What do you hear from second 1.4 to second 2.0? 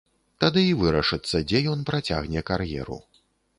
дзе ён